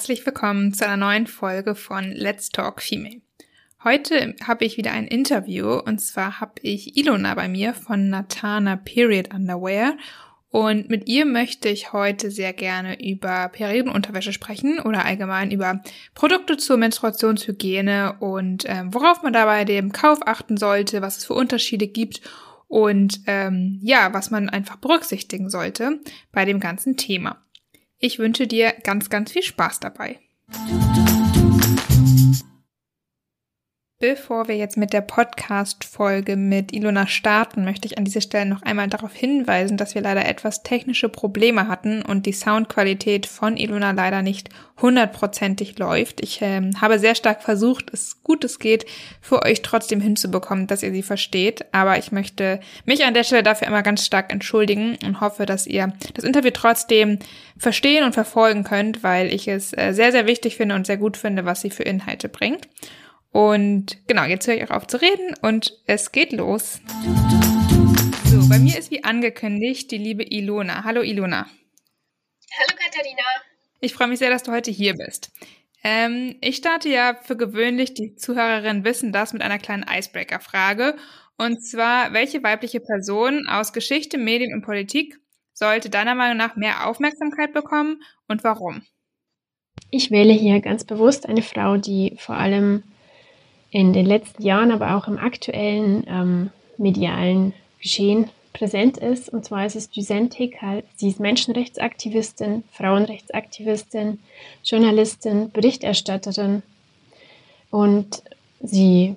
[0.00, 3.20] Herzlich willkommen zu einer neuen Folge von Let's Talk Female.
[3.84, 8.76] Heute habe ich wieder ein Interview und zwar habe ich Ilona bei mir von Natana
[8.76, 9.98] Period Underwear
[10.48, 15.82] und mit ihr möchte ich heute sehr gerne über Periodenunterwäsche sprechen oder allgemein über
[16.14, 21.34] Produkte zur Menstruationshygiene und ähm, worauf man dabei dem Kauf achten sollte, was es für
[21.34, 22.22] Unterschiede gibt
[22.68, 26.00] und ähm, ja, was man einfach berücksichtigen sollte
[26.32, 27.36] bei dem ganzen Thema.
[28.02, 30.18] Ich wünsche dir ganz, ganz viel Spaß dabei.
[34.02, 38.62] Bevor wir jetzt mit der Podcast-Folge mit Ilona starten, möchte ich an dieser Stelle noch
[38.62, 43.90] einmal darauf hinweisen, dass wir leider etwas technische Probleme hatten und die Soundqualität von Ilona
[43.90, 44.48] leider nicht
[44.80, 46.22] hundertprozentig läuft.
[46.22, 48.86] Ich äh, habe sehr stark versucht, es gut es geht,
[49.20, 51.66] für euch trotzdem hinzubekommen, dass ihr sie versteht.
[51.72, 55.66] Aber ich möchte mich an der Stelle dafür immer ganz stark entschuldigen und hoffe, dass
[55.66, 57.18] ihr das Interview trotzdem
[57.58, 61.18] verstehen und verfolgen könnt, weil ich es äh, sehr, sehr wichtig finde und sehr gut
[61.18, 62.66] finde, was sie für Inhalte bringt.
[63.32, 66.80] Und genau, jetzt höre ich auch auf zu reden und es geht los.
[68.24, 70.84] So, bei mir ist wie angekündigt die liebe Ilona.
[70.84, 71.46] Hallo Ilona.
[72.58, 73.22] Hallo Katharina.
[73.80, 75.30] Ich freue mich sehr, dass du heute hier bist.
[75.82, 80.96] Ähm, ich starte ja für gewöhnlich, die Zuhörerinnen wissen das, mit einer kleinen Icebreaker-Frage.
[81.38, 85.18] Und zwar, welche weibliche Person aus Geschichte, Medien und Politik
[85.54, 88.82] sollte deiner Meinung nach mehr Aufmerksamkeit bekommen und warum?
[89.90, 92.82] Ich wähle hier ganz bewusst eine Frau, die vor allem
[93.70, 99.28] in den letzten Jahren, aber auch im aktuellen ähm, medialen Geschehen präsent ist.
[99.28, 100.58] Und zwar ist es Düsentik.
[100.96, 104.18] Sie ist Menschenrechtsaktivistin, Frauenrechtsaktivistin,
[104.64, 106.62] Journalistin, Berichterstatterin.
[107.70, 108.22] Und
[108.60, 109.14] sie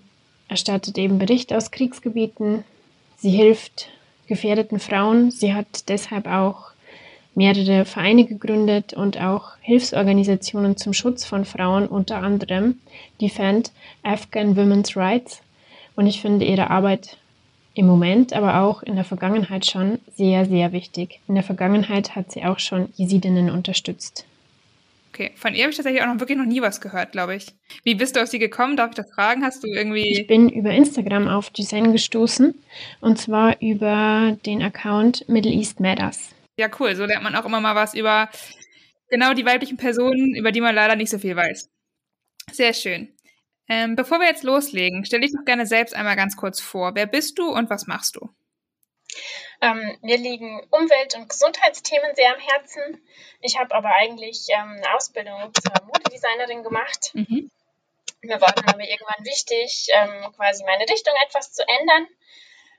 [0.48, 2.64] erstattet eben Bericht aus Kriegsgebieten.
[3.18, 3.90] Sie hilft
[4.28, 5.32] gefährdeten Frauen.
[5.32, 6.73] Sie hat deshalb auch
[7.36, 12.80] mehrere Vereine gegründet und auch Hilfsorganisationen zum Schutz von Frauen, unter anderem
[13.22, 13.72] Defend
[14.04, 15.42] Afghan Women's Rights.
[15.96, 17.18] Und ich finde ihre Arbeit
[17.76, 21.20] im Moment, aber auch in der Vergangenheit schon sehr, sehr wichtig.
[21.28, 24.26] In der Vergangenheit hat sie auch schon Jesidinnen unterstützt.
[25.14, 27.46] Okay, von ihr habe ich tatsächlich auch noch wirklich noch nie was gehört, glaube ich.
[27.84, 28.78] Wie bist du auf sie gekommen?
[28.78, 29.44] Darf ich das fragen?
[29.44, 30.12] Hast du irgendwie.
[30.12, 32.56] Ich bin über Instagram auf Design gestoßen
[33.00, 36.34] und zwar über den Account Middle East Matters.
[36.58, 36.96] Ja, cool.
[36.96, 38.30] So lernt man auch immer mal was über
[39.10, 41.70] genau die weiblichen Personen, über die man leider nicht so viel weiß.
[42.52, 43.16] Sehr schön.
[43.70, 46.96] Ähm, bevor wir jetzt loslegen, stell dich doch gerne selbst einmal ganz kurz vor.
[46.96, 48.30] Wer bist du und was machst du?
[49.62, 53.02] Ähm, mir liegen Umwelt- und Gesundheitsthemen sehr am Herzen.
[53.40, 57.12] Ich habe aber eigentlich ähm, eine Ausbildung zur Modedesignerin gemacht.
[57.14, 57.50] Mhm.
[58.22, 62.08] Mir war dann aber irgendwann wichtig, ähm, quasi meine Richtung etwas zu ändern.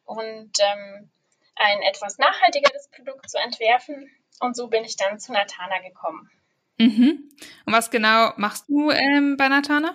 [0.05, 1.11] Und ähm,
[1.56, 4.10] ein etwas nachhaltigeres Produkt zu entwerfen.
[4.41, 6.31] Und so bin ich dann zu Natana gekommen.
[6.78, 7.31] Mhm.
[7.66, 9.94] Und was genau machst du ähm, bei Natana?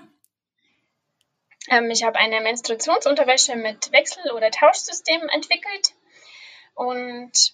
[1.70, 5.94] Ähm, ich habe eine Menstruationsunterwäsche mit Wechsel- oder Tauschsystem entwickelt.
[6.74, 7.54] Und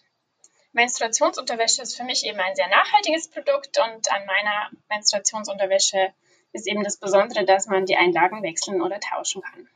[0.74, 3.80] Menstruationsunterwäsche ist für mich eben ein sehr nachhaltiges Produkt.
[3.80, 6.14] Und an meiner Menstruationsunterwäsche
[6.54, 9.68] ist eben das Besondere, dass man die Einlagen wechseln oder tauschen kann.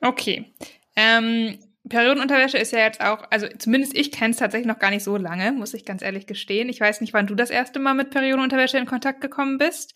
[0.00, 0.52] Okay.
[0.96, 1.58] Ähm,
[1.88, 5.16] Periodenunterwäsche ist ja jetzt auch, also zumindest ich kenne es tatsächlich noch gar nicht so
[5.16, 6.68] lange, muss ich ganz ehrlich gestehen.
[6.68, 9.94] Ich weiß nicht, wann du das erste Mal mit Periodenunterwäsche in Kontakt gekommen bist.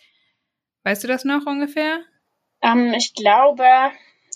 [0.84, 2.00] Weißt du das noch ungefähr?
[2.62, 3.64] Ähm, ich glaube,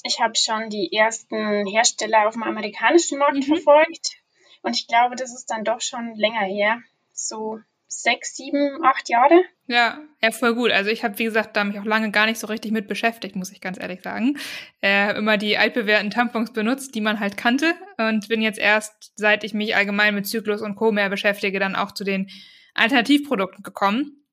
[0.02, 3.42] ich habe schon die ersten Hersteller auf dem amerikanischen Markt mhm.
[3.42, 4.16] verfolgt.
[4.62, 6.82] Und ich glaube, das ist dann doch schon länger her.
[7.12, 7.60] So
[8.02, 9.42] sechs, sieben, acht Jahre.
[9.66, 10.70] Ja, ja, voll gut.
[10.70, 13.36] Also ich habe, wie gesagt, da mich auch lange gar nicht so richtig mit beschäftigt,
[13.36, 14.38] muss ich ganz ehrlich sagen.
[14.82, 19.44] Äh, immer die altbewährten Tampons benutzt, die man halt kannte und bin jetzt erst, seit
[19.44, 20.92] ich mich allgemein mit Zyklus und Co.
[20.92, 22.28] mehr beschäftige, dann auch zu den
[22.74, 24.24] Alternativprodukten gekommen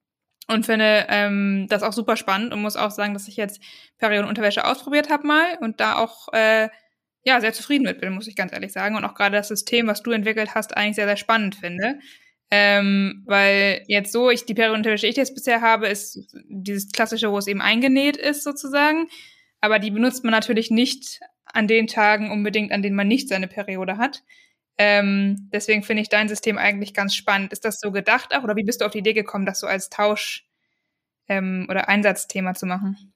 [0.47, 3.61] und finde ähm, das auch super spannend und muss auch sagen, dass ich jetzt
[3.99, 6.69] Periodenunterwäsche ausprobiert habe mal und da auch äh,
[7.23, 9.87] ja sehr zufrieden mit bin, muss ich ganz ehrlich sagen und auch gerade das System,
[9.87, 11.99] was du entwickelt hast, eigentlich sehr sehr spannend finde.
[12.53, 16.19] Ähm, weil jetzt so, ich die Periodenunterwäsche, die ich jetzt bisher habe, ist
[16.49, 19.07] dieses klassische, wo es eben eingenäht ist sozusagen.
[19.61, 23.47] Aber die benutzt man natürlich nicht an den Tagen unbedingt, an denen man nicht seine
[23.47, 24.23] Periode hat.
[24.77, 27.53] Ähm, deswegen finde ich dein System eigentlich ganz spannend.
[27.53, 29.67] Ist das so gedacht auch oder wie bist du auf die Idee gekommen, das so
[29.67, 30.45] als Tausch
[31.27, 33.10] ähm, oder Einsatzthema zu machen?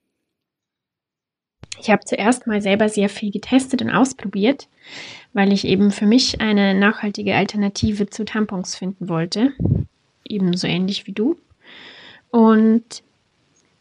[1.80, 4.68] Ich habe zuerst mal selber sehr viel getestet und ausprobiert,
[5.32, 9.52] weil ich eben für mich eine nachhaltige Alternative zu Tampons finden wollte.
[10.24, 11.36] Ebenso ähnlich wie du.
[12.30, 13.02] Und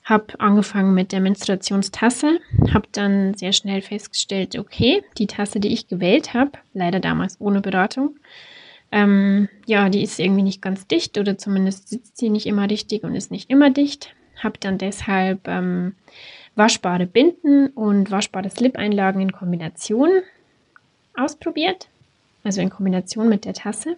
[0.03, 2.39] habe angefangen mit der Menstruationstasse,
[2.71, 7.59] habe dann sehr schnell festgestellt, okay, die Tasse, die ich gewählt habe, leider damals ohne
[7.59, 8.15] Beratung,
[8.91, 13.03] ähm, ja, die ist irgendwie nicht ganz dicht oder zumindest sitzt sie nicht immer richtig
[13.03, 14.15] und ist nicht immer dicht.
[14.37, 15.95] Habe dann deshalb ähm,
[16.55, 20.09] waschbare Binden und waschbare Slip-Einlagen in Kombination
[21.15, 21.87] ausprobiert,
[22.43, 23.97] also in Kombination mit der Tasse.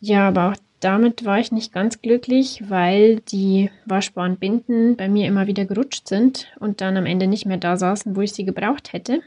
[0.00, 5.26] Ja, aber auch damit war ich nicht ganz glücklich, weil die waschbaren Binden bei mir
[5.26, 8.44] immer wieder gerutscht sind und dann am Ende nicht mehr da saßen, wo ich sie
[8.44, 9.20] gebraucht hätte.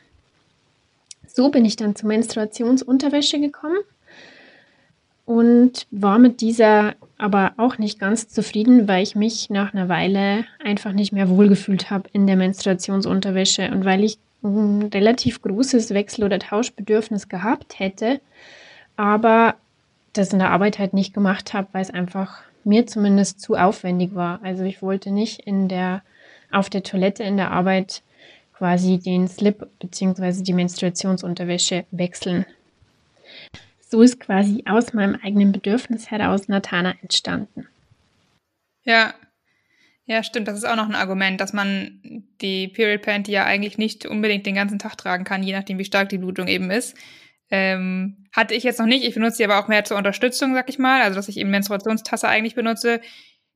[1.28, 3.78] So bin ich dann zur Menstruationsunterwäsche gekommen
[5.28, 10.46] und war mit dieser aber auch nicht ganz zufrieden, weil ich mich nach einer Weile
[10.64, 16.24] einfach nicht mehr wohlgefühlt habe in der Menstruationsunterwäsche und weil ich ein relativ großes Wechsel-
[16.24, 18.22] oder Tauschbedürfnis gehabt hätte,
[18.96, 19.56] aber
[20.14, 24.16] das in der Arbeit halt nicht gemacht habe, weil es einfach mir zumindest zu aufwendig
[24.16, 24.40] war.
[24.44, 26.04] Also ich wollte nicht in der,
[26.52, 28.02] auf der Toilette in der Arbeit
[28.58, 30.42] quasi den Slip bzw.
[30.44, 32.46] die Menstruationsunterwäsche wechseln.
[33.90, 37.68] So ist quasi aus meinem eigenen Bedürfnis heraus Natana entstanden.
[38.84, 39.14] Ja,
[40.06, 40.48] ja, stimmt.
[40.48, 44.46] Das ist auch noch ein Argument, dass man die Period Panty ja eigentlich nicht unbedingt
[44.46, 46.98] den ganzen Tag tragen kann, je nachdem, wie stark die Blutung eben ist.
[47.50, 49.06] Ähm, hatte ich jetzt noch nicht.
[49.06, 51.02] Ich benutze sie aber auch mehr zur Unterstützung, sag ich mal.
[51.02, 53.02] Also, dass ich eben Menstruationstasse eigentlich benutze,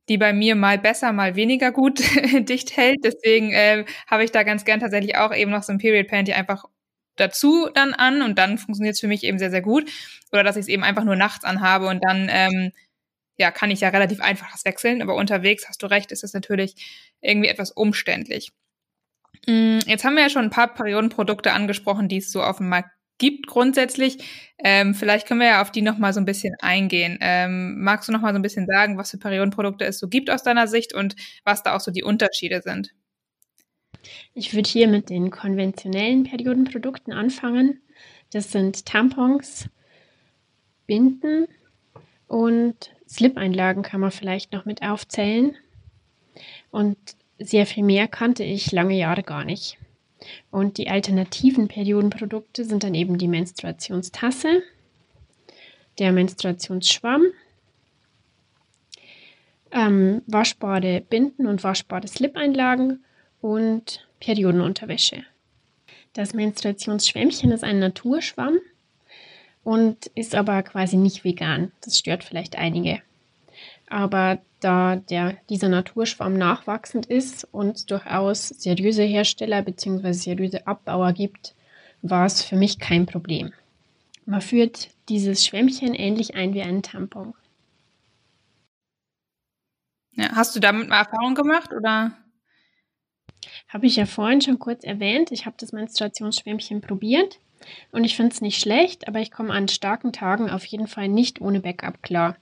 [0.08, 2.00] die bei mir mal besser, mal weniger gut
[2.48, 2.98] dicht hält.
[3.04, 6.32] Deswegen äh, habe ich da ganz gern tatsächlich auch eben noch so ein Period Panty
[6.34, 6.64] einfach
[7.16, 9.90] dazu dann an und dann funktioniert es für mich eben sehr, sehr gut.
[10.32, 12.72] Oder dass ich es eben einfach nur nachts anhabe und dann ähm,
[13.38, 15.02] ja, kann ich ja relativ einfach das wechseln.
[15.02, 16.74] Aber unterwegs, hast du recht, ist es natürlich
[17.20, 18.52] irgendwie etwas umständlich.
[19.46, 22.68] Mm, jetzt haben wir ja schon ein paar Periodenprodukte angesprochen, die es so auf dem
[22.68, 24.18] Markt gibt grundsätzlich.
[24.58, 27.18] Ähm, vielleicht können wir ja auf die nochmal so ein bisschen eingehen.
[27.20, 30.42] Ähm, magst du nochmal so ein bisschen sagen, was für Periodenprodukte es so gibt aus
[30.42, 31.14] deiner Sicht und
[31.44, 32.90] was da auch so die Unterschiede sind?
[34.34, 37.80] Ich würde hier mit den konventionellen Periodenprodukten anfangen.
[38.32, 39.68] Das sind Tampons,
[40.86, 41.46] Binden
[42.26, 45.54] und Slip-Einlagen kann man vielleicht noch mit aufzählen.
[46.70, 46.96] Und
[47.38, 49.78] sehr viel mehr kannte ich lange Jahre gar nicht.
[50.50, 54.62] Und die alternativen Periodenprodukte sind dann eben die Menstruationstasse,
[55.98, 57.26] der Menstruationsschwamm,
[59.72, 63.04] ähm, waschbare Binden und waschbare Slip-Einlagen
[63.42, 65.24] und Periodenunterwäsche.
[66.14, 68.58] Das Menstruationsschwämmchen ist ein Naturschwamm
[69.64, 71.72] und ist aber quasi nicht vegan.
[71.82, 73.02] Das stört vielleicht einige.
[73.88, 80.12] Aber da der, dieser Naturschwamm nachwachsend ist und durchaus seriöse Hersteller bzw.
[80.12, 81.54] seriöse Abbauer gibt,
[82.00, 83.52] war es für mich kein Problem.
[84.24, 87.34] Man führt dieses Schwämmchen ähnlich ein wie einen Tampon.
[90.14, 92.12] Ja, hast du damit mal Erfahrung gemacht oder?
[93.72, 95.32] Habe ich ja vorhin schon kurz erwähnt.
[95.32, 97.38] Ich habe das Menstruationsschwämmchen probiert
[97.90, 101.08] und ich finde es nicht schlecht, aber ich komme an starken Tagen auf jeden Fall
[101.08, 102.36] nicht ohne Backup klar.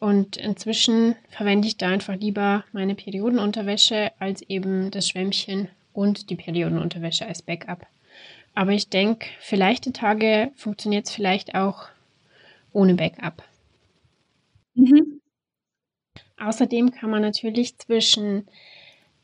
[0.00, 6.36] Und inzwischen verwende ich da einfach lieber meine Periodenunterwäsche als eben das Schwämmchen und die
[6.36, 7.86] Periodenunterwäsche als Backup.
[8.54, 11.88] Aber ich denke, für leichte Tage funktioniert es vielleicht auch
[12.72, 13.44] ohne Backup.
[14.74, 15.20] Mhm.
[16.38, 18.48] Außerdem kann man natürlich zwischen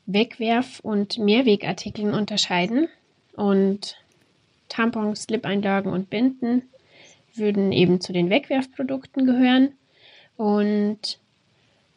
[0.08, 2.88] Wegwerf- und Mehrwegartikeln unterscheiden.
[3.34, 3.96] Und
[4.68, 6.62] Tampons, Slip-Einlagen und Binden
[7.34, 9.72] würden eben zu den Wegwerfprodukten gehören.
[10.36, 11.18] Und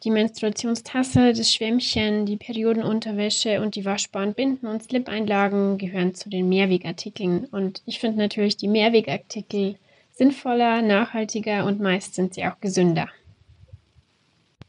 [0.04, 6.48] die Menstruationstasse, das Schwämmchen, die Periodenunterwäsche und die waschbaren Binden und Slip-Einlagen gehören zu den
[6.48, 7.46] Mehrwegartikeln.
[7.46, 9.76] Und ich finde natürlich die Mehrwegartikel
[10.12, 13.08] sinnvoller, nachhaltiger und meist sind sie auch gesünder.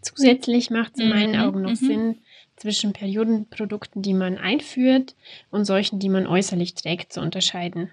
[0.01, 1.75] Zusätzlich macht es in meinen mhm, Augen noch mhm.
[1.75, 2.15] Sinn,
[2.63, 5.15] zwischen Periodenprodukten, die man einführt,
[5.51, 7.91] und solchen, die man äußerlich trägt, zu unterscheiden.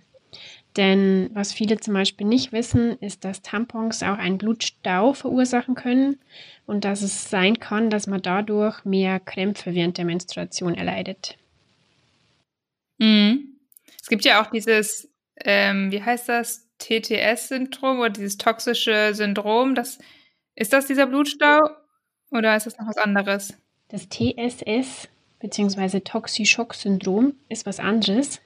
[0.77, 6.21] Denn was viele zum Beispiel nicht wissen, ist, dass Tampons auch einen Blutstau verursachen können
[6.67, 11.37] und dass es sein kann, dass man dadurch mehr Krämpfe während der Menstruation erleidet.
[12.99, 13.57] Mhm.
[14.00, 15.11] Es gibt ja auch dieses,
[15.45, 19.75] ähm, wie heißt das, TTS-Syndrom oder dieses toxische Syndrom.
[19.75, 19.99] Das,
[20.55, 21.59] ist das dieser Blutstau
[22.31, 23.55] oder ist das noch was anderes?
[23.90, 25.09] Das TSS
[25.40, 26.00] bzw.
[26.00, 28.40] Toxischock-Syndrom ist was anderes.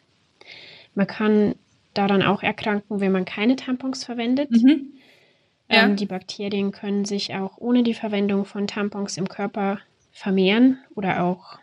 [0.94, 1.54] Man kann
[1.92, 4.50] daran auch erkranken, wenn man keine Tampons verwendet.
[4.50, 4.92] Mhm.
[5.70, 5.84] Ja.
[5.84, 9.80] Ähm, die Bakterien können sich auch ohne die Verwendung von Tampons im Körper
[10.12, 11.58] vermehren oder auch,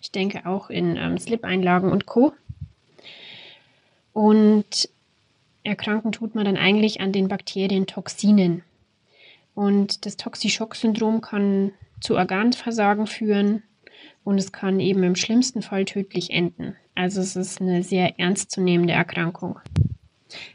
[0.00, 2.32] ich denke, auch in ähm, Slip-Einlagen und Co.
[4.12, 4.88] Und
[5.64, 8.62] erkranken tut man dann eigentlich an den Bakterien Toxinen.
[9.54, 11.72] Und das Toxischock-Syndrom kann
[12.04, 13.62] zu Organversagen führen
[14.24, 16.76] und es kann eben im schlimmsten Fall tödlich enden.
[16.94, 19.58] Also es ist eine sehr ernstzunehmende Erkrankung.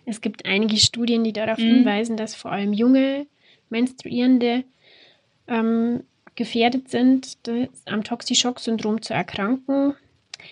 [0.06, 1.64] Es gibt einige Studien, die darauf mhm.
[1.64, 3.26] hinweisen, dass vor allem junge
[3.70, 4.64] Menstruierende
[5.48, 6.04] ähm,
[6.36, 7.38] gefährdet sind,
[7.86, 9.96] am Toxischock-Syndrom zu erkranken,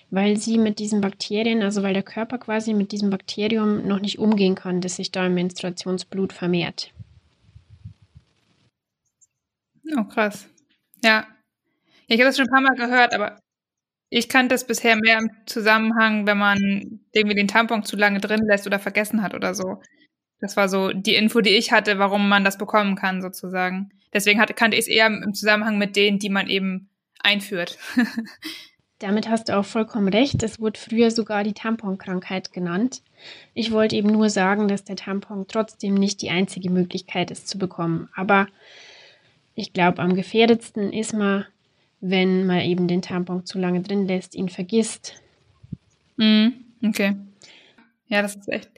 [0.10, 4.20] weil sie mit diesen Bakterien, also weil der Körper quasi mit diesem Bakterium noch nicht
[4.20, 6.92] umgehen kann, das sich da im Menstruationsblut vermehrt.
[9.96, 10.50] Oh, krass.
[11.08, 11.26] Ja.
[12.08, 13.40] Ich habe das schon ein paar Mal gehört, aber
[14.10, 18.46] ich kannte das bisher mehr im Zusammenhang, wenn man irgendwie den Tampon zu lange drin
[18.46, 19.82] lässt oder vergessen hat oder so.
[20.40, 23.90] Das war so die Info, die ich hatte, warum man das bekommen kann, sozusagen.
[24.14, 27.78] Deswegen hatte, kannte ich es eher im Zusammenhang mit denen, die man eben einführt.
[29.00, 30.44] Damit hast du auch vollkommen recht.
[30.44, 33.02] Es wurde früher sogar die Tamponkrankheit genannt.
[33.54, 37.58] Ich wollte eben nur sagen, dass der Tampon trotzdem nicht die einzige Möglichkeit ist zu
[37.58, 38.10] bekommen.
[38.16, 38.48] Aber
[39.58, 41.46] ich glaube, am gefährdetsten ist man,
[42.00, 45.20] wenn man eben den Tampon zu lange drin lässt, ihn vergisst.
[46.18, 46.50] Mm,
[46.86, 47.16] okay.
[48.08, 48.70] Ja, das ist echt,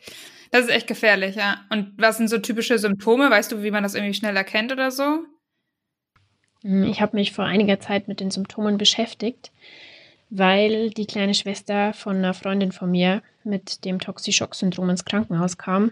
[0.51, 1.65] das ist echt gefährlich, ja.
[1.69, 3.29] Und was sind so typische Symptome?
[3.29, 5.25] Weißt du, wie man das irgendwie schnell erkennt oder so?
[6.63, 9.51] Mm, ich habe mich vor einiger Zeit mit den Symptomen beschäftigt,
[10.29, 15.91] weil die kleine Schwester von einer Freundin von mir mit dem Toxischock-Syndrom ins Krankenhaus kam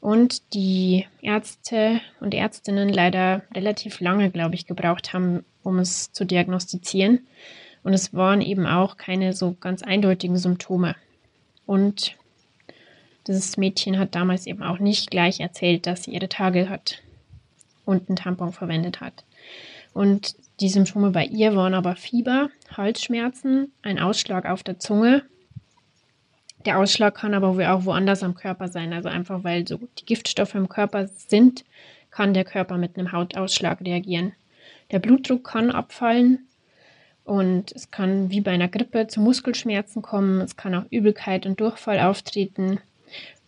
[0.00, 6.24] und die Ärzte und Ärztinnen leider relativ lange, glaube ich, gebraucht haben, um es zu
[6.24, 7.26] diagnostizieren.
[7.82, 10.94] Und es waren eben auch keine so ganz eindeutigen Symptome.
[11.66, 12.16] Und
[13.26, 17.02] dieses Mädchen hat damals eben auch nicht gleich erzählt, dass sie ihre Tage hat
[17.84, 19.24] und einen Tampon verwendet hat.
[19.92, 25.22] Und die Symptome bei ihr waren aber Fieber, Halsschmerzen, ein Ausschlag auf der Zunge
[26.64, 28.92] der Ausschlag kann aber auch woanders am Körper sein.
[28.92, 31.64] Also einfach weil so die Giftstoffe im Körper sind,
[32.10, 34.32] kann der Körper mit einem Hautausschlag reagieren.
[34.90, 36.46] Der Blutdruck kann abfallen
[37.24, 40.40] und es kann wie bei einer Grippe zu Muskelschmerzen kommen.
[40.40, 42.80] Es kann auch Übelkeit und Durchfall auftreten.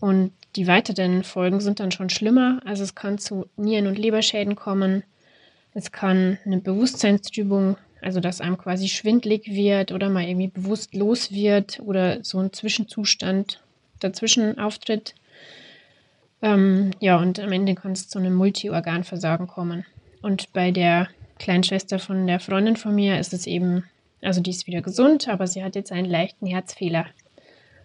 [0.00, 2.60] Und die weiteren Folgen sind dann schon schlimmer.
[2.64, 5.02] Also es kann zu Nieren- und Leberschäden kommen.
[5.72, 11.80] Es kann eine Bewusstseinstrübung also, dass einem quasi schwindlig wird oder mal irgendwie bewusstlos wird
[11.80, 13.60] oder so ein Zwischenzustand
[14.00, 15.14] dazwischen auftritt.
[16.42, 19.84] Ähm, ja, und am Ende kann es zu einem Multiorganversagen kommen.
[20.22, 23.84] Und bei der kleinen Schwester von der Freundin von mir ist es eben,
[24.22, 27.06] also die ist wieder gesund, aber sie hat jetzt einen leichten Herzfehler.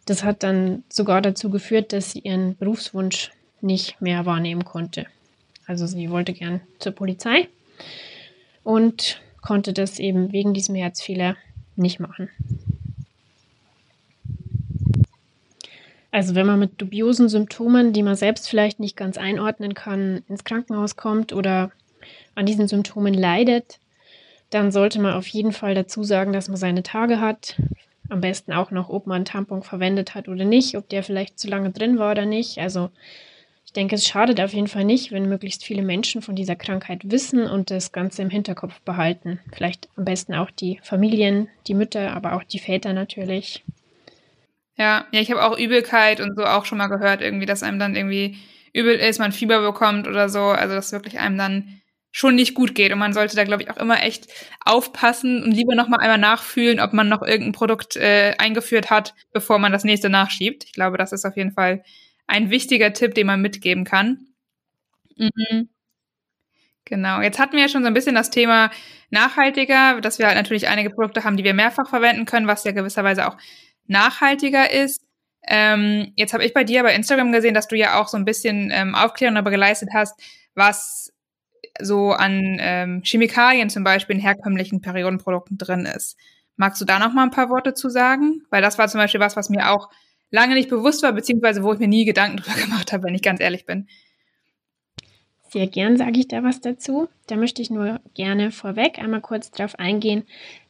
[0.05, 3.31] Das hat dann sogar dazu geführt, dass sie ihren Berufswunsch
[3.61, 5.07] nicht mehr wahrnehmen konnte.
[5.65, 7.47] Also sie wollte gern zur Polizei
[8.63, 11.37] und konnte das eben wegen diesem Herzfehler
[11.77, 12.29] nicht machen.
[16.11, 20.45] Also wenn man mit dubiosen Symptomen, die man selbst vielleicht nicht ganz einordnen kann, ins
[20.45, 21.71] Krankenhaus kommt oder
[22.35, 23.79] an diesen Symptomen leidet,
[24.49, 27.61] dann sollte man auf jeden Fall dazu sagen, dass man seine Tage hat.
[28.07, 31.37] Am besten auch noch, ob man einen Tampon verwendet hat oder nicht, ob der vielleicht
[31.37, 32.59] zu lange drin war oder nicht.
[32.59, 32.89] Also
[33.75, 37.47] denke, es schadet auf jeden Fall nicht, wenn möglichst viele Menschen von dieser Krankheit wissen
[37.47, 39.39] und das Ganze im Hinterkopf behalten.
[39.53, 43.63] Vielleicht am besten auch die Familien, die Mütter, aber auch die Väter natürlich.
[44.77, 47.79] Ja, ja, ich habe auch Übelkeit und so auch schon mal gehört, irgendwie, dass einem
[47.79, 48.37] dann irgendwie
[48.73, 50.41] übel ist, man Fieber bekommt oder so.
[50.41, 52.93] Also dass wirklich einem dann schon nicht gut geht.
[52.93, 54.27] Und man sollte da, glaube ich, auch immer echt
[54.63, 59.13] aufpassen und lieber noch mal einmal nachfühlen, ob man noch irgendein Produkt äh, eingeführt hat,
[59.33, 60.63] bevor man das nächste nachschiebt.
[60.63, 61.83] Ich glaube, das ist auf jeden Fall
[62.27, 64.27] ein wichtiger Tipp, den man mitgeben kann.
[65.17, 65.69] Mhm.
[66.85, 67.21] Genau.
[67.21, 68.69] Jetzt hatten wir ja schon so ein bisschen das Thema
[69.09, 72.71] nachhaltiger, dass wir halt natürlich einige Produkte haben, die wir mehrfach verwenden können, was ja
[72.71, 73.37] gewisserweise auch
[73.87, 75.01] nachhaltiger ist.
[75.47, 78.25] Ähm, jetzt habe ich bei dir bei Instagram gesehen, dass du ja auch so ein
[78.25, 80.19] bisschen ähm, Aufklärung darüber geleistet hast,
[80.53, 81.11] was
[81.79, 86.17] so an ähm, Chemikalien zum Beispiel in herkömmlichen Periodenprodukten drin ist.
[86.55, 88.43] Magst du da noch mal ein paar Worte zu sagen?
[88.49, 89.89] Weil das war zum Beispiel was, was mir auch
[90.31, 93.21] lange nicht bewusst war, beziehungsweise wo ich mir nie Gedanken drüber gemacht habe, wenn ich
[93.21, 93.87] ganz ehrlich bin.
[95.49, 97.07] Sehr gern sage ich da was dazu.
[97.27, 100.23] Da möchte ich nur gerne vorweg einmal kurz darauf eingehen,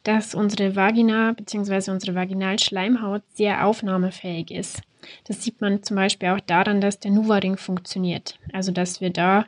[0.04, 1.90] dass unsere Vagina bzw.
[1.90, 4.82] unsere Vaginalschleimhaut sehr aufnahmefähig ist.
[5.24, 8.38] Das sieht man zum Beispiel auch daran, dass der Nuva-Ring funktioniert.
[8.52, 9.46] Also dass wir da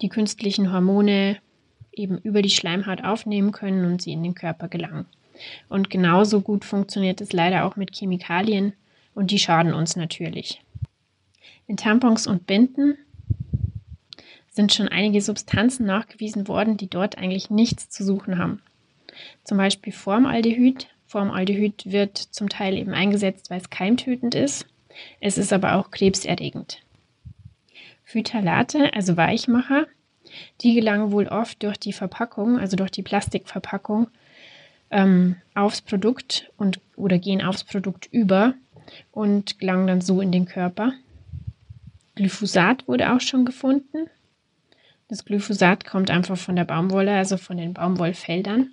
[0.00, 1.36] die künstlichen Hormone
[1.92, 5.06] eben über die Schleimhaut aufnehmen können und sie in den Körper gelangen.
[5.68, 8.72] Und genauso gut funktioniert es leider auch mit Chemikalien,
[9.18, 10.62] und die schaden uns natürlich.
[11.66, 12.96] In Tampons und Binden
[14.48, 18.62] sind schon einige Substanzen nachgewiesen worden, die dort eigentlich nichts zu suchen haben.
[19.42, 20.86] Zum Beispiel Formaldehyd.
[21.06, 24.66] Formaldehyd wird zum Teil eben eingesetzt, weil es keimtötend ist.
[25.20, 26.78] Es ist aber auch krebserregend.
[28.04, 29.88] Phthalate, also Weichmacher,
[30.60, 34.06] die gelangen wohl oft durch die Verpackung, also durch die Plastikverpackung,
[34.90, 38.54] ähm, aufs Produkt und oder gehen aufs Produkt über
[39.12, 40.92] und gelangen dann so in den Körper.
[42.14, 44.08] Glyphosat wurde auch schon gefunden.
[45.08, 48.70] Das Glyphosat kommt einfach von der Baumwolle, also von den Baumwollfeldern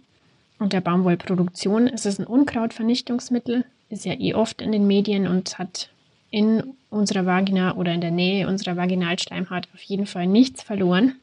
[0.59, 1.87] und der Baumwollproduktion.
[1.87, 5.89] Es ist ein Unkrautvernichtungsmittel, ist ja eh oft in den Medien und hat
[6.31, 11.15] in unserer Vagina oder in der Nähe unserer Vaginalschleimhaut auf jeden Fall nichts verloren.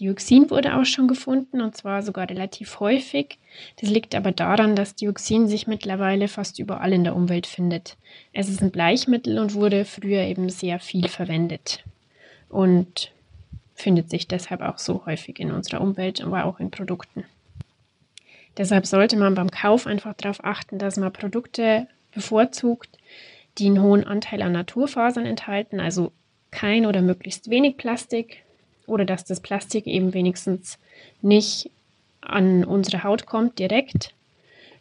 [0.00, 3.38] Dioxin wurde auch schon gefunden und zwar sogar relativ häufig.
[3.80, 7.96] Das liegt aber daran, dass Dioxin sich mittlerweile fast überall in der Umwelt findet.
[8.32, 11.84] Es ist ein Bleichmittel und wurde früher eben sehr viel verwendet
[12.48, 13.12] und
[13.74, 17.24] findet sich deshalb auch so häufig in unserer Umwelt, aber auch in Produkten.
[18.56, 22.98] Deshalb sollte man beim Kauf einfach darauf achten, dass man Produkte bevorzugt,
[23.58, 26.12] die einen hohen Anteil an Naturfasern enthalten, also
[26.50, 28.43] kein oder möglichst wenig Plastik,
[28.86, 30.78] oder dass das Plastik eben wenigstens
[31.22, 31.70] nicht
[32.20, 34.14] an unsere Haut kommt direkt.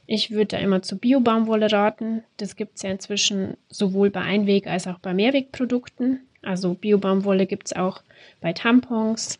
[0.05, 2.23] Ich würde da immer zu Bio-Baumwolle raten.
[2.37, 6.21] Das gibt es ja inzwischen sowohl bei Einweg- als auch bei Mehrwegprodukten.
[6.41, 8.01] Also Bio-Baumwolle gibt es auch
[8.41, 9.39] bei Tampons,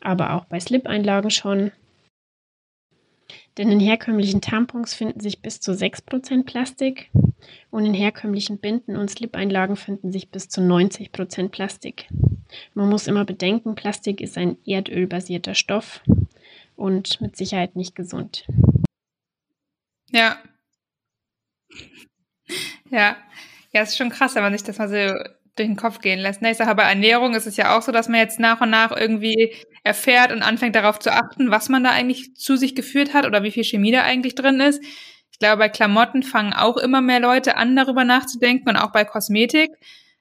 [0.00, 1.72] aber auch bei Slip-Einlagen schon.
[3.56, 7.10] Denn in herkömmlichen Tampons finden sich bis zu 6% Plastik
[7.70, 12.08] und in herkömmlichen Binden und Slip-Einlagen finden sich bis zu 90% Plastik.
[12.74, 16.02] Man muss immer bedenken, Plastik ist ein erdölbasierter Stoff
[16.76, 18.46] und mit Sicherheit nicht gesund.
[20.10, 20.38] Ja.
[22.90, 23.16] Ja.
[23.72, 24.94] Ja, es ist schon krass, wenn man sich das mal so
[25.56, 26.42] durch den Kopf gehen lässt.
[26.42, 26.50] Ne?
[26.50, 28.92] Ich sage, bei Ernährung ist es ja auch so, dass man jetzt nach und nach
[28.92, 29.52] irgendwie
[29.84, 33.42] erfährt und anfängt darauf zu achten, was man da eigentlich zu sich geführt hat oder
[33.42, 34.82] wie viel Chemie da eigentlich drin ist.
[35.30, 39.04] Ich glaube, bei Klamotten fangen auch immer mehr Leute an, darüber nachzudenken und auch bei
[39.04, 39.70] Kosmetik.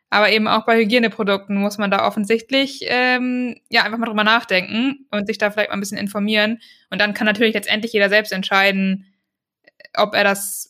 [0.09, 5.07] Aber eben auch bei Hygieneprodukten muss man da offensichtlich ähm, ja einfach mal drüber nachdenken
[5.09, 6.59] und sich da vielleicht mal ein bisschen informieren.
[6.91, 9.07] Und dann kann natürlich letztendlich jeder selbst entscheiden,
[9.95, 10.69] ob er das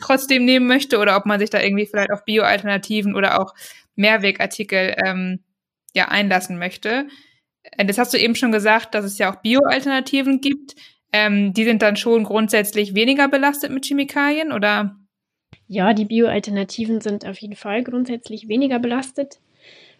[0.00, 3.54] trotzdem nehmen möchte oder ob man sich da irgendwie vielleicht auf Bio-Alternativen oder auch
[3.96, 5.40] Mehrwegartikel ähm,
[5.94, 7.08] ja einlassen möchte.
[7.76, 10.74] Äh, das hast du eben schon gesagt, dass es ja auch Bio-Alternativen gibt.
[11.12, 14.96] Ähm, die sind dann schon grundsätzlich weniger belastet mit Chemikalien, oder?
[15.66, 19.40] Ja, die Bio-Alternativen sind auf jeden Fall grundsätzlich weniger belastet.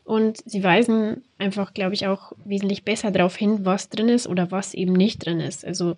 [0.05, 4.51] Und sie weisen einfach, glaube ich, auch wesentlich besser darauf hin, was drin ist oder
[4.51, 5.67] was eben nicht drin ist.
[5.67, 5.97] Also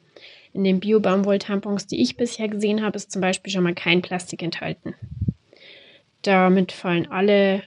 [0.52, 4.42] in den Bio-Baumwoll-Tampons, die ich bisher gesehen habe, ist zum Beispiel schon mal kein Plastik
[4.42, 4.94] enthalten.
[6.22, 7.62] Damit fallen alle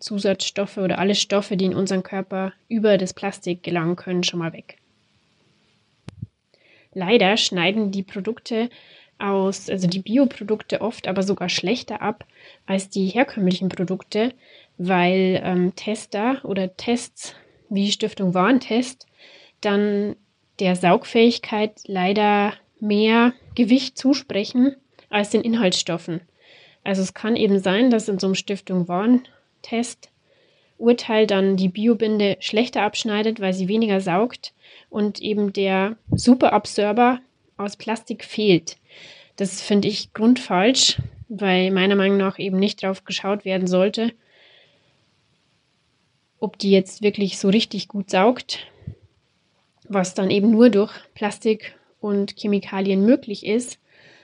[0.00, 4.52] Zusatzstoffe oder alle Stoffe, die in unseren Körper über das Plastik gelangen können, schon mal
[4.52, 4.78] weg.
[6.92, 8.68] Leider schneiden die Produkte
[9.18, 12.24] aus, also die Bioprodukte oft aber sogar schlechter ab
[12.66, 14.32] als die herkömmlichen Produkte,
[14.78, 17.34] weil ähm, Tester oder Tests
[17.68, 19.06] wie Stiftung Warentest
[19.60, 20.16] dann
[20.58, 24.74] der Saugfähigkeit leider mehr Gewicht zusprechen
[25.10, 26.20] als den Inhaltsstoffen.
[26.82, 28.88] Also es kann eben sein, dass in so einem Stiftung
[29.60, 30.10] Warentest
[30.78, 34.54] Urteil dann die Biobinde schlechter abschneidet, weil sie weniger saugt
[34.88, 37.20] und eben der Superabsorber
[37.58, 38.78] aus Plastik fehlt.
[39.36, 40.96] Das finde ich grundfalsch,
[41.28, 44.12] weil meiner Meinung nach eben nicht drauf geschaut werden sollte,
[46.38, 48.66] ob die jetzt wirklich so richtig gut saugt,
[49.86, 53.78] was dann eben nur durch Plastik und Chemikalien möglich ist,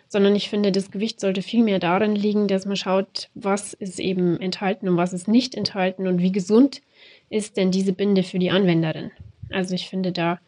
[0.09, 3.99] sondern ich finde, das Gewicht sollte viel mehr darin liegen, dass man schaut, was ist
[3.99, 6.83] eben enthalten und was ist nicht enthalten und wie gesund
[7.29, 9.11] ist denn diese Binde für die Anwenderin.
[9.51, 10.41] Also ich finde, da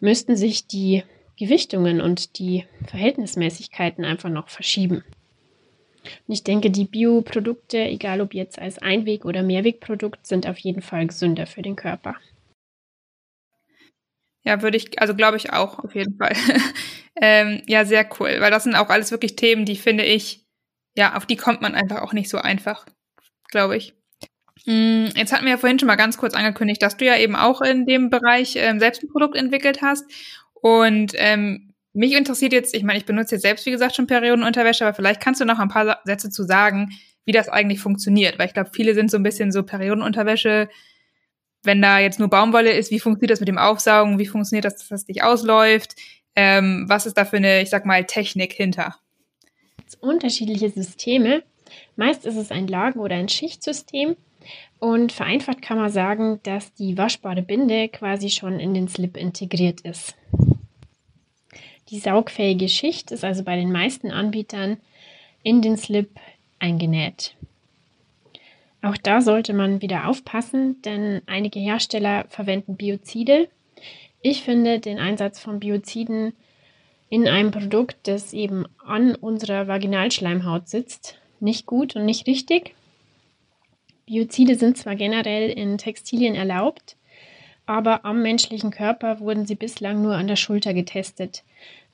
[0.00, 1.02] müssten sich die
[1.36, 5.02] Gewichtungen und die Verhältnismäßigkeiten einfach noch verschieben.
[6.04, 10.82] Und ich denke, die Bioprodukte, egal ob jetzt als Einweg- oder Mehrwegprodukt, sind auf jeden
[10.82, 12.16] Fall gesünder für den Körper.
[14.44, 16.34] Ja, würde ich, also glaube ich auch, auf jeden Fall.
[17.20, 20.44] ähm, ja, sehr cool, weil das sind auch alles wirklich Themen, die finde ich,
[20.96, 22.86] ja, auf die kommt man einfach auch nicht so einfach,
[23.50, 23.94] glaube ich.
[24.66, 27.36] Mm, jetzt hatten wir ja vorhin schon mal ganz kurz angekündigt, dass du ja eben
[27.36, 30.04] auch in dem Bereich ähm, selbst ein Produkt entwickelt hast.
[30.54, 34.84] Und ähm, mich interessiert jetzt, ich meine, ich benutze jetzt selbst, wie gesagt, schon Periodenunterwäsche,
[34.86, 36.90] aber vielleicht kannst du noch ein paar Sätze zu sagen,
[37.24, 38.38] wie das eigentlich funktioniert.
[38.38, 40.68] Weil ich glaube, viele sind so ein bisschen so Periodenunterwäsche,
[41.64, 44.18] wenn da jetzt nur Baumwolle ist, wie funktioniert das mit dem Aufsaugen?
[44.18, 45.96] Wie funktioniert das, dass das nicht ausläuft?
[46.36, 48.96] Ähm, was ist da für eine, ich sag mal, Technik hinter?
[50.00, 51.42] Unterschiedliche Systeme.
[51.96, 54.16] Meist ist es ein Lagen- oder ein Schichtsystem
[54.78, 59.80] und vereinfacht kann man sagen, dass die waschbare Binde quasi schon in den Slip integriert
[59.80, 60.14] ist.
[61.90, 64.78] Die saugfähige Schicht ist also bei den meisten Anbietern
[65.42, 66.10] in den Slip
[66.58, 67.34] eingenäht.
[68.84, 73.48] Auch da sollte man wieder aufpassen, denn einige Hersteller verwenden Biozide.
[74.20, 76.34] Ich finde den Einsatz von Bioziden
[77.08, 82.74] in einem Produkt, das eben an unserer Vaginalschleimhaut sitzt, nicht gut und nicht richtig.
[84.04, 86.96] Biozide sind zwar generell in Textilien erlaubt,
[87.64, 91.42] aber am menschlichen Körper wurden sie bislang nur an der Schulter getestet.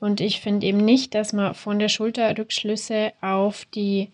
[0.00, 4.08] Und ich finde eben nicht, dass man von der Schulter Rückschlüsse auf die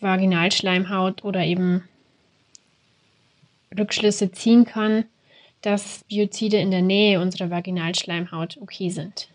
[0.00, 1.84] Vaginalschleimhaut oder eben
[3.78, 5.04] Rückschlüsse ziehen kann,
[5.62, 9.28] dass Biozide in der Nähe unserer Vaginalschleimhaut okay sind.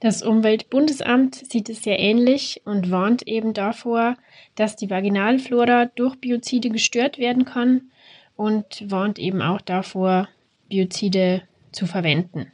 [0.00, 4.16] Das Umweltbundesamt sieht es sehr ähnlich und warnt eben davor,
[4.54, 7.90] dass die Vaginalflora durch Biozide gestört werden kann
[8.34, 10.28] und warnt eben auch davor,
[10.70, 11.42] Biozide
[11.72, 12.50] zu verwenden.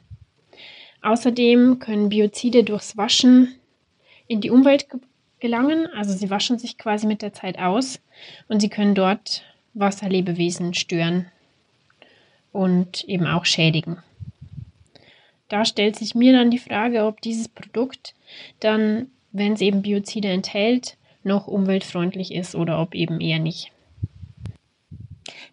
[1.01, 3.55] Außerdem können Biozide durchs Waschen
[4.27, 4.87] in die Umwelt
[5.39, 7.99] gelangen, also sie waschen sich quasi mit der Zeit aus
[8.47, 11.27] und sie können dort Wasserlebewesen stören
[12.51, 13.97] und eben auch schädigen.
[15.49, 18.13] Da stellt sich mir dann die Frage, ob dieses Produkt
[18.59, 23.71] dann, wenn es eben Biozide enthält, noch umweltfreundlich ist oder ob eben eher nicht.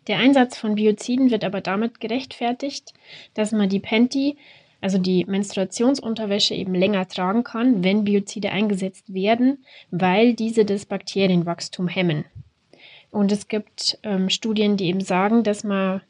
[0.07, 2.93] Der Einsatz von Bioziden wird aber damit gerechtfertigt,
[3.35, 4.37] dass man die Panty,
[4.85, 11.89] also die Menstruationsunterwäsche, eben länger tragen kann, wenn Biozide eingesetzt werden, weil diese das Bakterienwachstum
[11.89, 12.27] hemmen.
[13.11, 16.03] Und es gibt ähm, Studien, die eben sagen, dass man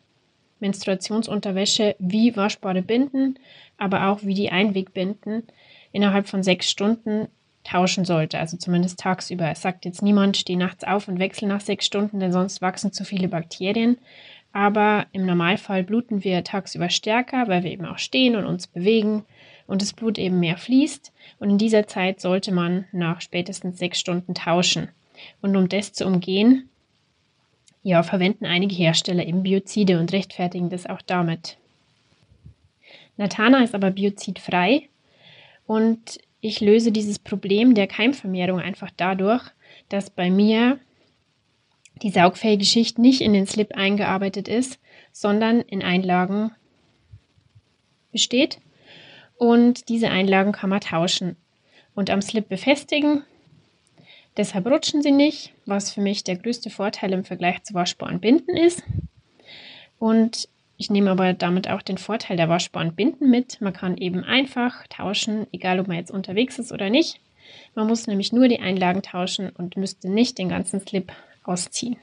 [0.58, 3.38] Menstruationsunterwäsche wie waschbare Binden,
[3.78, 5.44] aber auch wie die Einwegbinden
[5.92, 7.28] innerhalb von sechs Stunden
[7.62, 9.48] tauschen sollte, also zumindest tagsüber.
[9.52, 12.92] Es sagt jetzt niemand, steh nachts auf und wechsel nach sechs Stunden, denn sonst wachsen
[12.92, 13.98] zu viele Bakterien.
[14.54, 19.24] Aber im Normalfall bluten wir tagsüber stärker, weil wir eben auch stehen und uns bewegen
[19.66, 21.12] und das Blut eben mehr fließt.
[21.40, 24.90] Und in dieser Zeit sollte man nach spätestens sechs Stunden tauschen.
[25.42, 26.68] Und um das zu umgehen,
[27.82, 31.58] ja, verwenden einige Hersteller eben Biozide und rechtfertigen das auch damit.
[33.16, 34.88] Natana ist aber biozidfrei
[35.66, 39.42] und ich löse dieses Problem der Keimvermehrung einfach dadurch,
[39.88, 40.78] dass bei mir
[42.02, 44.78] die saugfähige Schicht nicht in den Slip eingearbeitet ist,
[45.12, 46.50] sondern in Einlagen
[48.12, 48.60] besteht.
[49.36, 51.36] Und diese Einlagen kann man tauschen
[51.94, 53.24] und am Slip befestigen.
[54.36, 58.56] Deshalb rutschen sie nicht, was für mich der größte Vorteil im Vergleich zu waschbaren Binden
[58.56, 58.82] ist.
[59.98, 63.60] Und ich nehme aber damit auch den Vorteil der waschbaren Binden mit.
[63.60, 67.20] Man kann eben einfach tauschen, egal ob man jetzt unterwegs ist oder nicht.
[67.74, 71.12] Man muss nämlich nur die Einlagen tauschen und müsste nicht den ganzen Slip
[71.44, 71.96] ausziehen.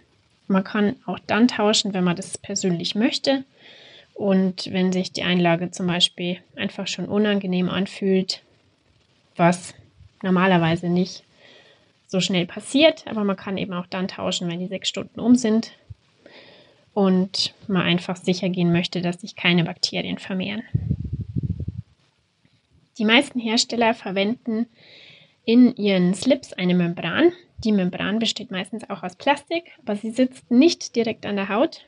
[0.47, 3.43] Man kann auch dann tauschen, wenn man das persönlich möchte.
[4.13, 8.41] Und wenn sich die Einlage zum Beispiel einfach schon unangenehm anfühlt,
[9.35, 9.73] was
[10.21, 11.23] normalerweise nicht
[12.07, 15.35] so schnell passiert, aber man kann eben auch dann tauschen, wenn die sechs Stunden um
[15.35, 15.71] sind
[16.93, 20.63] und man einfach sicher gehen möchte, dass sich keine Bakterien vermehren.
[22.97, 24.67] Die meisten Hersteller verwenden
[25.45, 27.31] in ihren Slips eine Membran.
[27.63, 31.85] Die Membran besteht meistens auch aus Plastik, aber sie sitzt nicht direkt an der Haut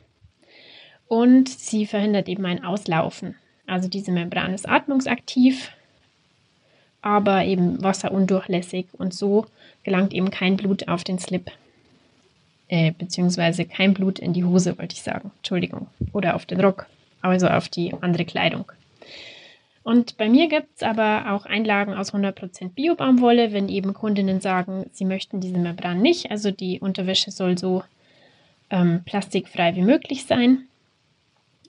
[1.07, 3.36] und sie verhindert eben ein Auslaufen.
[3.65, 5.71] Also diese Membran ist atmungsaktiv,
[7.01, 9.45] aber eben wasserundurchlässig und so
[9.83, 11.51] gelangt eben kein Blut auf den Slip
[12.73, 15.31] äh, beziehungsweise kein Blut in die Hose, wollte ich sagen.
[15.38, 15.88] Entschuldigung.
[16.12, 16.88] Oder auf den Rock,
[17.21, 18.71] also auf die andere Kleidung.
[19.84, 24.86] Und bei mir gibt es aber auch Einlagen aus 100% Bio-Baumwolle, wenn eben Kundinnen sagen,
[24.93, 26.32] sie möchten diese Membran nicht.
[26.32, 27.84] Also die Unterwäsche soll so
[28.69, 30.65] ähm, plastikfrei wie möglich sein.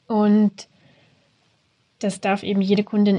[0.07, 0.69] Und
[1.99, 3.19] das darf eben jede Kundin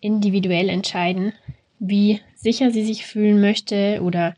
[0.00, 1.32] individuell entscheiden,
[1.78, 4.34] wie sicher sie sich fühlen möchte oder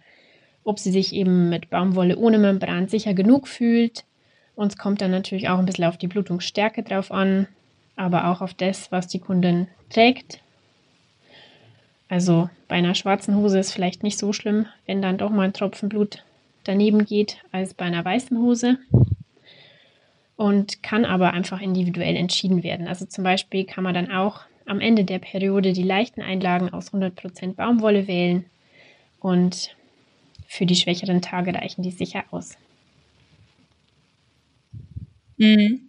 [0.65, 4.05] ob sie sich eben mit Baumwolle ohne Membran sicher genug fühlt.
[4.55, 7.47] Uns kommt dann natürlich auch ein bisschen auf die Blutungsstärke drauf an,
[7.99, 10.41] aber auch auf das, was die Kundin trägt.
[12.09, 15.53] Also bei einer schwarzen Hose ist vielleicht nicht so schlimm, wenn dann doch mal ein
[15.53, 16.25] Tropfen Blut
[16.65, 18.79] daneben geht, als bei einer weißen Hose.
[20.37, 22.87] Und kann aber einfach individuell entschieden werden.
[22.87, 26.93] Also zum Beispiel kann man dann auch am Ende der Periode die leichten Einlagen aus
[26.93, 28.45] 100% Baumwolle wählen
[29.19, 29.75] und
[30.47, 32.57] für die schwächeren Tage reichen die sicher aus.
[35.39, 35.88] Mhm.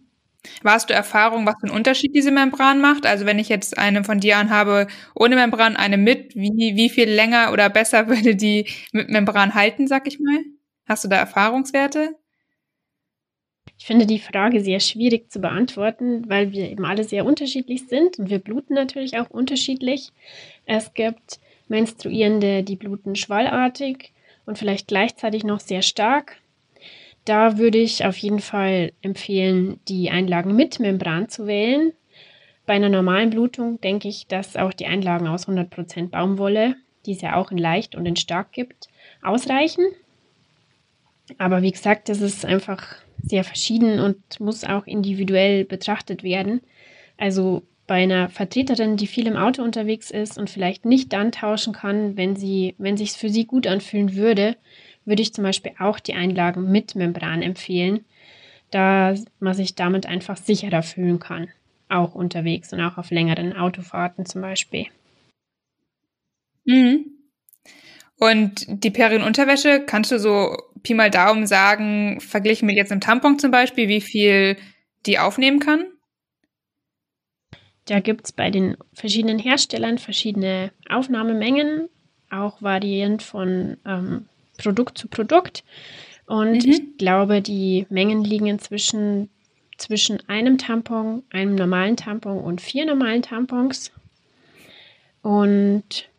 [0.63, 3.05] Warst du Erfahrung, was für einen Unterschied diese Membran macht?
[3.05, 7.09] Also wenn ich jetzt eine von dir anhabe ohne Membran, eine mit, wie, wie viel
[7.09, 10.39] länger oder besser würde die mit Membran halten, sag ich mal?
[10.85, 12.15] Hast du da Erfahrungswerte?
[13.77, 18.19] Ich finde die Frage sehr schwierig zu beantworten, weil wir eben alle sehr unterschiedlich sind
[18.19, 20.11] und wir bluten natürlich auch unterschiedlich.
[20.65, 24.11] Es gibt Menstruierende, die bluten schwallartig
[24.45, 26.37] und vielleicht gleichzeitig noch sehr stark.
[27.25, 31.93] Da würde ich auf jeden Fall empfehlen, die Einlagen mit Membran zu wählen.
[32.65, 37.21] Bei einer normalen Blutung denke ich, dass auch die Einlagen aus 100% Baumwolle, die es
[37.21, 38.87] ja auch in leicht und in stark gibt,
[39.21, 39.85] ausreichen.
[41.37, 46.61] Aber wie gesagt, das ist einfach sehr verschieden und muss auch individuell betrachtet werden.
[47.17, 51.73] Also bei einer Vertreterin, die viel im Auto unterwegs ist und vielleicht nicht dann tauschen
[51.73, 54.55] kann, wenn sie, wenn sich für sie gut anfühlen würde,
[55.05, 58.05] würde ich zum Beispiel auch die Einlagen mit Membran empfehlen,
[58.71, 61.49] da man sich damit einfach sicherer fühlen kann,
[61.87, 64.87] auch unterwegs und auch auf längeren Autofahrten zum Beispiel.
[66.65, 67.05] Mhm.
[68.19, 73.39] Und die Perienunterwäsche, kannst du so Pi mal Daumen sagen, verglichen mit jetzt einem Tampon
[73.39, 74.57] zum Beispiel, wie viel
[75.05, 75.85] die aufnehmen kann?
[77.85, 81.89] Da gibt es bei den verschiedenen Herstellern verschiedene Aufnahmemengen,
[82.29, 84.27] auch variierend von ähm,
[84.61, 85.63] Produkt zu Produkt.
[86.25, 86.71] Und mhm.
[86.71, 89.29] ich glaube, die Mengen liegen inzwischen
[89.77, 93.91] zwischen einem Tampon, einem normalen Tampon und vier normalen Tampons.
[95.21, 96.09] Und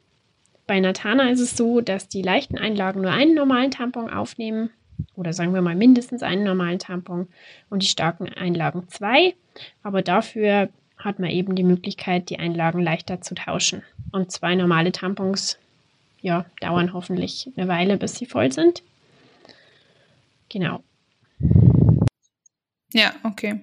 [0.67, 4.71] bei Natana ist es so, dass die leichten Einlagen nur einen normalen Tampon aufnehmen
[5.15, 7.29] oder sagen wir mal mindestens einen normalen Tampon
[7.69, 9.35] und die starken Einlagen zwei.
[9.83, 13.83] Aber dafür hat man eben die Möglichkeit, die Einlagen leichter zu tauschen.
[14.13, 15.59] Und zwei normale Tampons,
[16.21, 18.83] ja, dauern hoffentlich eine Weile, bis sie voll sind.
[20.49, 20.83] Genau.
[22.93, 23.61] Ja, okay.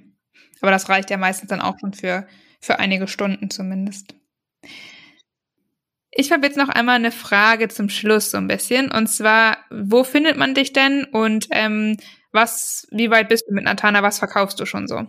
[0.62, 2.28] Aber das reicht ja meistens dann auch schon für,
[2.60, 4.16] für einige Stunden zumindest.
[6.12, 8.90] Ich habe jetzt noch einmal eine Frage zum Schluss so ein bisschen.
[8.92, 11.98] Und zwar, wo findet man dich denn und ähm,
[12.32, 14.02] was, wie weit bist du mit Natana?
[14.02, 15.06] Was verkaufst du schon so?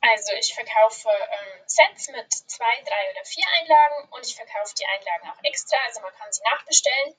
[0.00, 4.86] Also ich verkaufe ähm, Sets mit zwei, drei oder vier Einlagen und ich verkaufe die
[4.86, 7.14] Einlagen auch extra, also man kann sie nachbestellen.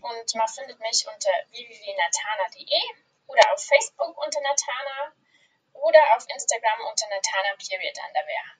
[0.00, 2.80] Und man findet mich unter www.natana.de
[3.26, 5.12] oder auf Facebook unter Natana
[5.74, 8.58] oder auf Instagram unter Natana Period Underwear.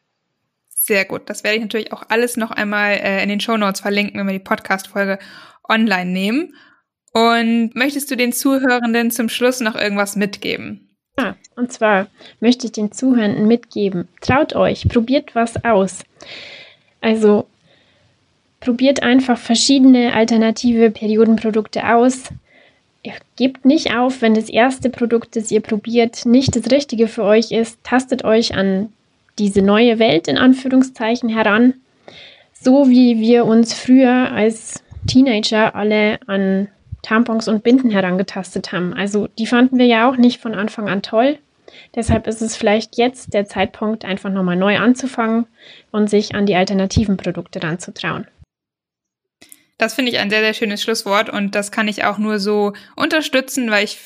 [0.69, 1.31] Sehr gut.
[1.31, 4.27] Das werde ich natürlich auch alles noch einmal äh, in den Show Notes verlinken, wenn
[4.27, 5.19] wir die Podcast-Folge
[5.69, 6.55] online nehmen.
[7.13, 10.88] Und möchtest du den Zuhörenden zum Schluss noch irgendwas mitgeben?
[11.19, 12.07] Ja, und zwar
[12.39, 16.05] möchte ich den Zuhörenden mitgeben, traut euch, probiert was aus.
[17.01, 17.47] Also
[18.61, 22.25] probiert einfach verschiedene alternative Periodenprodukte aus.
[23.37, 27.51] Gebt nicht auf, wenn das erste Produkt, das ihr probiert, nicht das Richtige für euch
[27.53, 27.83] ist.
[27.83, 28.93] Tastet euch an
[29.39, 31.75] diese neue Welt in Anführungszeichen heran.
[32.53, 36.69] So wie wir uns früher als Teenager alle an
[37.03, 38.93] Tampons und Binden herangetastet haben.
[38.95, 41.39] Also die fanden wir ja auch nicht von Anfang an toll.
[41.95, 45.47] Deshalb ist es vielleicht jetzt der Zeitpunkt, einfach nochmal neu anzufangen
[45.91, 48.27] und sich an die alternativen Produkte ranzutrauen.
[49.77, 52.73] Das finde ich ein sehr, sehr schönes Schlusswort und das kann ich auch nur so
[52.97, 53.99] unterstützen, weil ich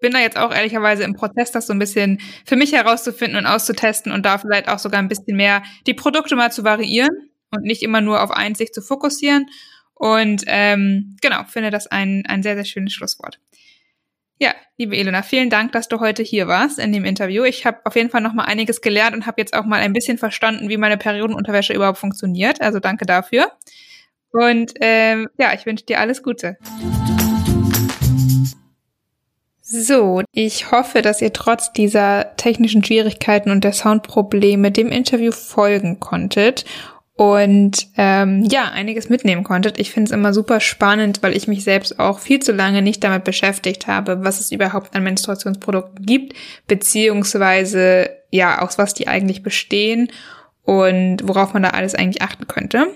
[0.00, 3.46] bin da jetzt auch ehrlicherweise im Prozess, das so ein bisschen für mich herauszufinden und
[3.46, 7.64] auszutesten und da vielleicht auch sogar ein bisschen mehr die Produkte mal zu variieren und
[7.64, 9.46] nicht immer nur auf eins sich zu fokussieren.
[9.98, 13.40] Und ähm, genau, finde das ein, ein sehr, sehr schönes Schlusswort.
[14.40, 17.42] Ja, liebe Elena, vielen Dank, dass du heute hier warst in dem Interview.
[17.42, 19.92] Ich habe auf jeden Fall noch mal einiges gelernt und habe jetzt auch mal ein
[19.92, 22.60] bisschen verstanden, wie meine Periodenunterwäsche überhaupt funktioniert.
[22.60, 23.50] Also danke dafür.
[24.30, 26.56] Und ähm, ja, ich wünsche dir alles Gute.
[29.60, 35.98] So, ich hoffe, dass ihr trotz dieser technischen Schwierigkeiten und der Soundprobleme dem Interview folgen
[35.98, 36.64] konntet
[37.18, 39.80] und ähm, ja, einiges mitnehmen konntet.
[39.80, 43.02] Ich finde es immer super spannend, weil ich mich selbst auch viel zu lange nicht
[43.02, 46.34] damit beschäftigt habe, was es überhaupt an Menstruationsprodukten gibt,
[46.68, 50.12] beziehungsweise ja, aus was die eigentlich bestehen
[50.62, 52.86] und worauf man da alles eigentlich achten könnte.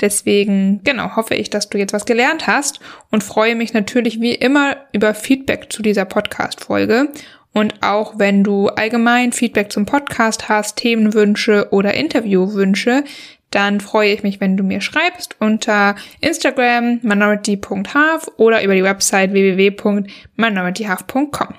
[0.00, 4.34] Deswegen, genau, hoffe ich, dass du jetzt was gelernt hast und freue mich natürlich wie
[4.34, 7.10] immer über Feedback zu dieser Podcast-Folge.
[7.52, 13.02] Und auch wenn du allgemein Feedback zum Podcast hast, Themenwünsche oder Interviewwünsche,
[13.50, 19.32] dann freue ich mich, wenn du mir schreibst unter Instagram minority.half oder über die Website
[19.32, 21.54] www.minorityhalf.com.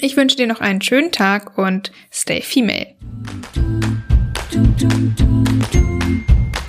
[0.00, 2.94] Ich wünsche dir noch einen schönen Tag und stay female.
[4.50, 5.12] do do do
[5.70, 5.80] do